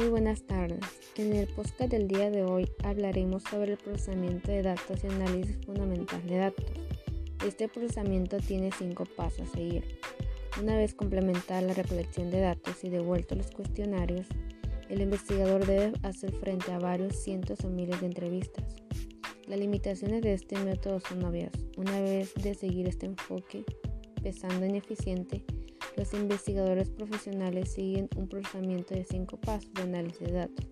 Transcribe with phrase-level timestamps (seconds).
[0.00, 0.80] Muy buenas tardes.
[1.16, 5.58] En el podcast del día de hoy hablaremos sobre el procesamiento de datos y análisis
[5.66, 6.64] fundamental de datos.
[7.46, 9.84] Este procesamiento tiene cinco pasos a seguir.
[10.58, 14.26] Una vez complementada la recolección de datos y devuelto los cuestionarios,
[14.88, 18.76] el investigador debe hacer frente a varios cientos o miles de entrevistas.
[19.48, 21.52] Las limitaciones de este método son obvias.
[21.76, 23.64] Una vez de seguir este enfoque
[24.22, 25.44] pesando ineficiente,
[25.96, 30.66] los investigadores profesionales siguen un procesamiento de cinco pasos de análisis de datos.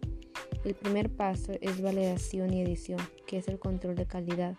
[0.64, 4.56] El primer paso es validación y edición, que es el control de calidad.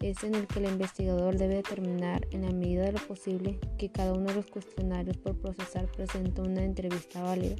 [0.00, 3.90] Es en el que el investigador debe determinar en la medida de lo posible que
[3.90, 7.56] cada uno de los cuestionarios por procesar presenta una entrevista válida.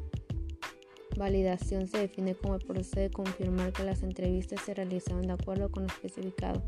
[1.17, 5.71] Validación se define como el proceso de confirmar que las entrevistas se realizaron de acuerdo
[5.71, 6.63] con lo especificado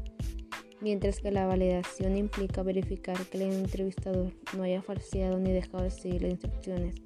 [0.82, 5.90] mientras que la validación implica verificar que el entrevistador no haya falseado ni dejado de
[5.90, 6.96] seguir las instrucciones.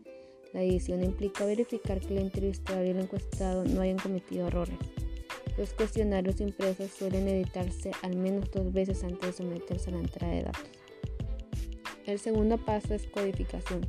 [0.55, 4.79] La edición implica verificar que el entrevistador y el encuestado no hayan cometido errores.
[5.59, 10.33] Los cuestionarios impresos suelen editarse al menos dos veces antes de someterse a la entrada
[10.33, 10.71] de datos.
[12.07, 13.80] El segundo paso es codificación,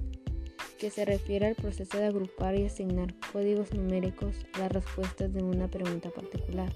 [0.78, 5.70] que se refiere al proceso de agrupar y asignar códigos numéricos las respuestas de una
[5.70, 6.74] pregunta particular.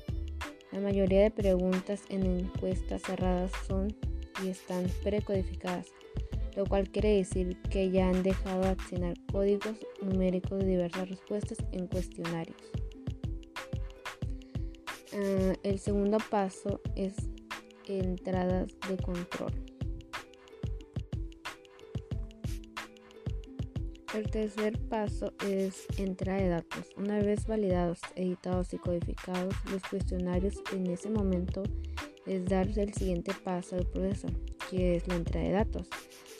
[0.71, 3.93] La mayoría de preguntas en encuestas cerradas son
[4.43, 5.87] y están precodificadas,
[6.55, 11.57] lo cual quiere decir que ya han dejado de accionar códigos numéricos de diversas respuestas
[11.73, 12.57] en cuestionarios.
[15.13, 17.15] Ah, el segundo paso es
[17.85, 19.70] entradas de control.
[24.13, 26.89] El tercer paso es entrada de datos.
[26.97, 31.63] Una vez validados, editados y codificados, los cuestionarios en ese momento
[32.25, 34.27] es darse el siguiente paso del proceso,
[34.69, 35.87] que es la entrada de datos.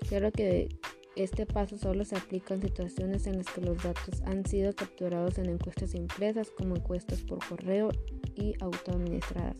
[0.09, 0.67] Claro que
[1.15, 5.37] este paso solo se aplica en situaciones en las que los datos han sido capturados
[5.37, 7.89] en encuestas impresas como encuestas por correo
[8.35, 9.55] y autoadministradas.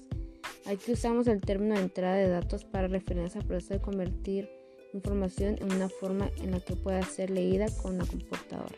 [0.66, 4.61] Aquí usamos el término entrada de datos para referirse al proceso de convertir
[4.94, 8.76] información en una forma en la que pueda ser leída con la computadora.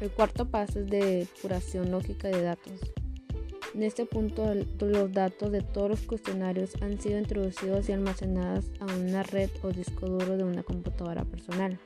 [0.00, 2.80] El cuarto paso es de depuración lógica de datos.
[3.74, 8.86] En este punto los datos de todos los cuestionarios han sido introducidos y almacenados a
[8.86, 11.78] una red o disco duro de una computadora personal.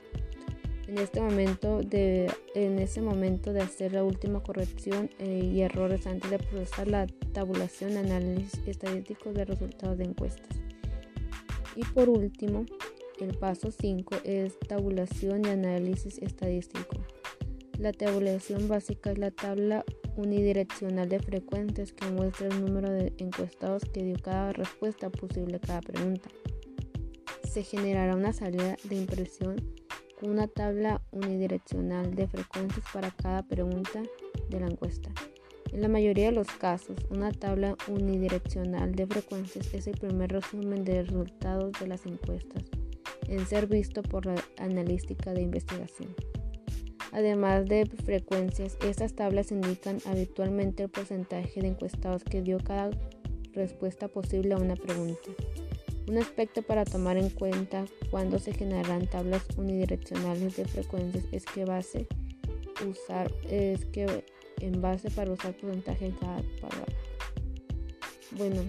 [0.86, 6.06] En este momento de, en ese momento de hacer la última corrección eh, y errores
[6.06, 10.48] antes de procesar la tabulación, análisis estadístico de resultados de encuestas.
[11.76, 12.66] Y por último,
[13.20, 16.96] el paso 5 es tabulación y análisis estadístico.
[17.78, 19.84] La tabulación básica es la tabla
[20.16, 25.60] unidireccional de frecuencias que muestra el número de encuestados que dio cada respuesta posible a
[25.60, 26.28] cada pregunta.
[27.48, 29.56] Se generará una salida de impresión
[30.18, 34.02] con una tabla unidireccional de frecuencias para cada pregunta
[34.48, 35.10] de la encuesta.
[35.72, 40.84] En la mayoría de los casos, una tabla unidireccional de frecuencias es el primer resumen
[40.84, 42.64] de resultados de las encuestas
[43.30, 46.14] en ser visto por la analística de investigación.
[47.12, 52.90] Además de frecuencias, estas tablas indican habitualmente el porcentaje de encuestados que dio cada
[53.52, 55.30] respuesta posible a una pregunta.
[56.08, 61.64] Un aspecto para tomar en cuenta cuando se generan tablas unidireccionales de frecuencias es que
[61.64, 62.06] base
[62.88, 64.24] usar es que
[64.60, 66.92] en base para usar porcentaje en cada palabra.
[68.32, 68.62] Bueno,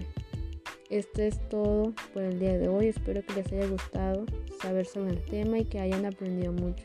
[0.92, 2.88] esto es todo por el día de hoy.
[2.88, 4.26] Espero que les haya gustado
[4.60, 6.84] saber sobre el tema y que hayan aprendido mucho.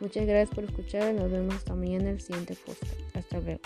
[0.00, 2.82] Muchas gracias por escuchar y nos vemos hasta mañana en el siguiente post.
[3.14, 3.60] Hasta luego.